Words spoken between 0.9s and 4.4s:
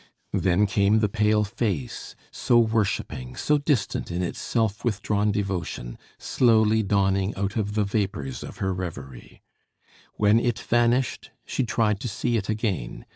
the pale face, so worshipping, so distant in its